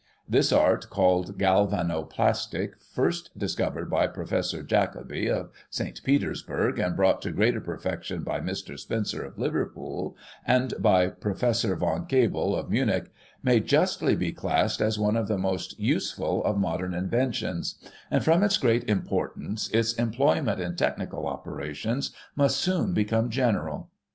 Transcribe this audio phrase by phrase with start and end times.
[0.27, 6.01] This art, called Galvano plastic, first discovered by Professor Jacobi of St.
[6.03, 8.79] Petersburg, and brought to greater perfection by Mr.
[8.79, 10.17] Spencer, of Liverpool,
[10.47, 15.37] and by Professor Von Kebel, of Munich, may justly be classed as one of the
[15.37, 17.75] most useful of modem inventions;
[18.09, 23.91] and, from its great importance, its employment in technical operations must soon become general.